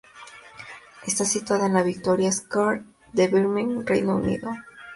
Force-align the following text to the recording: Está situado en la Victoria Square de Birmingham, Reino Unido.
Está 1.05 1.25
situado 1.25 1.67
en 1.67 1.75
la 1.75 1.83
Victoria 1.83 2.31
Square 2.31 2.81
de 3.13 3.27
Birmingham, 3.27 3.85
Reino 3.85 4.15
Unido. 4.15 4.49